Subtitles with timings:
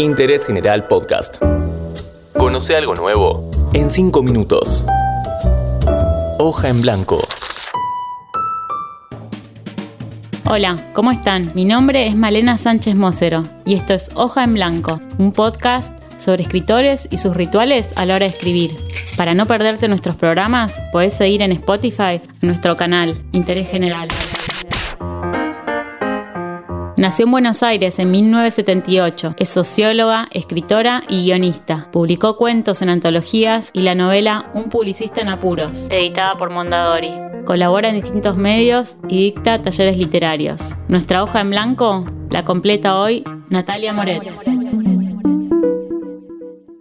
[0.00, 1.38] Interés General Podcast.
[2.32, 4.84] Conoce algo nuevo en 5 minutos.
[6.38, 7.20] Hoja en blanco.
[10.46, 11.50] Hola, ¿cómo están?
[11.56, 16.44] Mi nombre es Malena Sánchez Mocero y esto es Hoja en Blanco, un podcast sobre
[16.44, 18.76] escritores y sus rituales a la hora de escribir.
[19.16, 24.06] Para no perderte nuestros programas, puedes seguir en Spotify nuestro canal Interés General.
[26.98, 29.36] Nació en Buenos Aires en 1978.
[29.38, 31.88] Es socióloga, escritora y guionista.
[31.92, 37.12] Publicó cuentos en antologías y la novela Un publicista en apuros, editada por Mondadori.
[37.44, 40.74] Colabora en distintos medios y dicta talleres literarios.
[40.88, 44.20] Nuestra hoja en blanco la completa hoy Natalia Moret.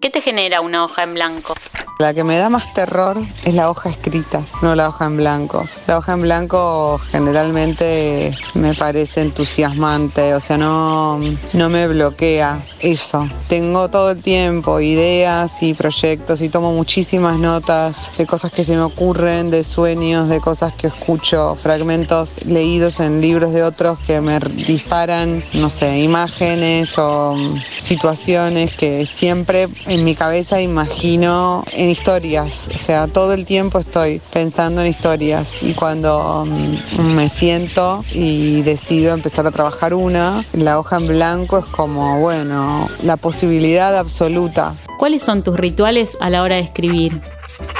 [0.00, 1.54] ¿Qué te genera una hoja en blanco?
[2.00, 5.68] La que me da más terror es la hoja escrita, no la hoja en blanco.
[5.86, 11.20] La hoja en blanco generalmente me parece entusiasmante, o sea, no,
[11.52, 13.28] no me bloquea eso.
[13.50, 18.74] Tengo todo el tiempo ideas y proyectos y tomo muchísimas notas de cosas que se
[18.76, 24.22] me ocurren, de sueños, de cosas que escucho, fragmentos leídos en libros de otros que
[24.22, 27.36] me disparan, no sé, imágenes o
[27.82, 34.80] situaciones que siempre en mi cabeza imagino historias, o sea, todo el tiempo estoy pensando
[34.80, 40.96] en historias y cuando mm, me siento y decido empezar a trabajar una, la hoja
[40.96, 44.74] en blanco es como, bueno, la posibilidad absoluta.
[44.98, 47.20] ¿Cuáles son tus rituales a la hora de escribir?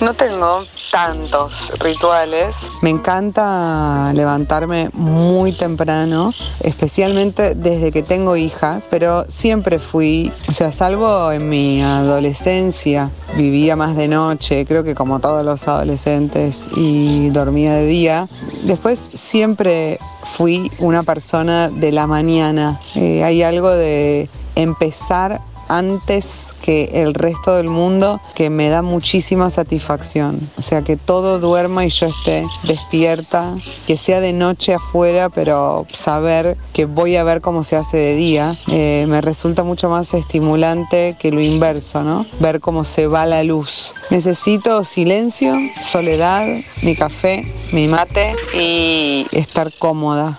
[0.00, 2.56] No tengo tantos rituales.
[2.82, 10.72] Me encanta levantarme muy temprano, especialmente desde que tengo hijas, pero siempre fui, o sea,
[10.72, 17.30] salvo en mi adolescencia, vivía más de noche, creo que como todos los adolescentes, y
[17.30, 18.28] dormía de día.
[18.64, 22.80] Después siempre fui una persona de la mañana.
[22.94, 29.50] Eh, hay algo de empezar antes que el resto del mundo que me da muchísima
[29.50, 30.40] satisfacción.
[30.56, 33.54] O sea, que todo duerma y yo esté despierta,
[33.86, 38.16] que sea de noche afuera, pero saber que voy a ver cómo se hace de
[38.16, 42.26] día, eh, me resulta mucho más estimulante que lo inverso, ¿no?
[42.40, 43.94] Ver cómo se va la luz.
[44.10, 46.46] Necesito silencio, soledad,
[46.82, 50.38] mi café, mi mate y estar cómoda.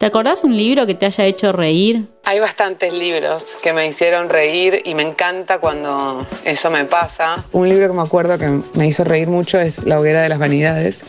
[0.00, 2.08] ¿Te acordás un libro que te haya hecho reír?
[2.24, 7.44] Hay bastantes libros que me hicieron reír y me encanta cuando eso me pasa.
[7.52, 10.38] Un libro que me acuerdo que me hizo reír mucho es La hoguera de las
[10.38, 11.02] vanidades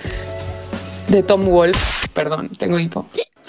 [1.08, 1.80] de Tom Wolfe.
[2.14, 3.06] Perdón, tengo hipo.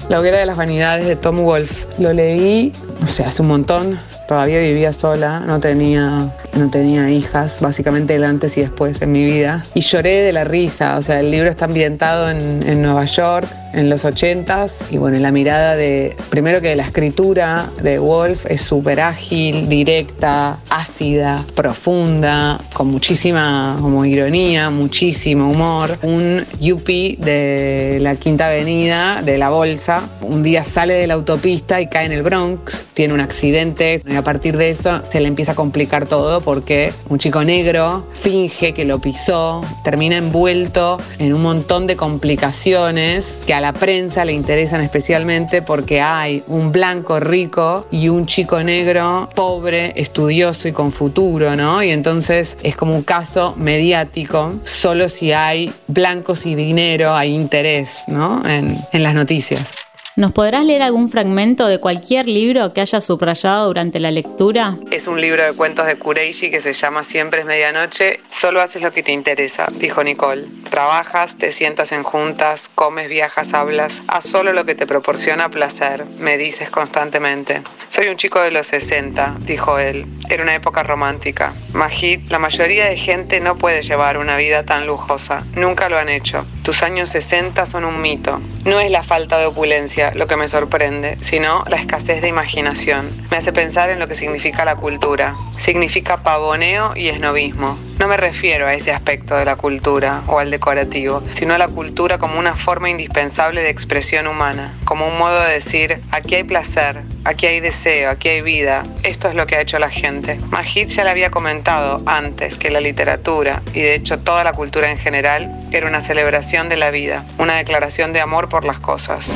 [0.09, 1.89] La hoguera de las vanidades de Tom Wolfe.
[1.99, 2.71] Lo leí,
[3.03, 4.01] o sea, hace un montón.
[4.27, 9.25] Todavía vivía sola, no tenía, no tenía hijas, básicamente el antes y después en mi
[9.25, 9.63] vida.
[9.75, 13.49] Y lloré de la risa, o sea, el libro está ambientado en, en Nueva York
[13.73, 18.63] en los 80s y bueno, la mirada de, primero que la escritura de Wolf es
[18.63, 25.99] súper ágil, directa, ácida, profunda, con muchísima como ironía, muchísimo humor.
[26.03, 31.81] Un yuppie de la Quinta Avenida, de la Bolsa, un día sale de la autopista
[31.81, 35.29] y cae en el Bronx, tiene un accidente y a partir de eso se le
[35.29, 41.35] empieza a complicar todo porque un chico negro finge que lo pisó, termina envuelto en
[41.35, 47.21] un montón de complicaciones que a la prensa le interesan especialmente porque hay un blanco
[47.21, 51.83] rico y un chico negro pobre, estudioso y con futuro, ¿no?
[51.83, 58.03] Y entonces es como un caso mediático, solo si hay blancos y dinero, hay interés,
[58.09, 58.43] ¿no?
[58.47, 59.73] En, en las noticias.
[60.15, 64.77] ¿Nos podrás leer algún fragmento de cualquier libro que hayas subrayado durante la lectura?
[64.91, 68.21] Es un libro de cuentos de Kureishi que se llama Siempre es medianoche.
[68.29, 70.49] Solo haces lo que te interesa, dijo Nicole.
[70.69, 74.03] Trabajas, te sientas en juntas, comes, viajas, hablas.
[74.07, 77.63] Haz solo lo que te proporciona placer, me dices constantemente.
[77.89, 80.05] Soy un chico de los 60, dijo él.
[80.29, 81.55] Era una época romántica.
[81.73, 85.47] Majid, la mayoría de gente no puede llevar una vida tan lujosa.
[85.55, 86.45] Nunca lo han hecho.
[86.63, 88.43] Tus años 60 son un mito.
[88.67, 93.11] No es la falta de opulencia lo que me sorprende, sino la escasez de imaginación.
[93.31, 95.37] Me hace pensar en lo que significa la cultura.
[95.57, 97.79] Significa pavoneo y esnovismo.
[97.99, 101.69] No me refiero a ese aspecto de la cultura o al decorativo, sino a la
[101.69, 106.43] cultura como una forma indispensable de expresión humana, como un modo de decir, aquí hay
[106.43, 110.41] placer, aquí hay deseo, aquí hay vida, esto es lo que ha hecho la gente.
[110.49, 114.91] Majid ya le había comentado antes que la literatura, y de hecho toda la cultura
[114.91, 119.33] en general, era una celebración de la vida, una declaración de amor por las cosas.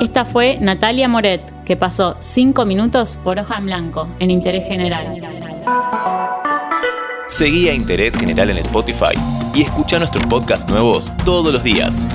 [0.00, 5.20] Esta fue Natalia Moret, que pasó cinco minutos por hoja en blanco en Interés General.
[7.26, 9.18] Seguí Interés General en Spotify
[9.54, 12.06] y escucha nuestros podcasts nuevos todos los días.